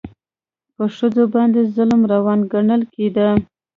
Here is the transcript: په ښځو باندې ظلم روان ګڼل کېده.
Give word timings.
په 0.75 0.83
ښځو 0.95 1.23
باندې 1.35 1.71
ظلم 1.75 2.01
روان 2.13 2.39
ګڼل 2.53 2.81
کېده. 2.93 3.27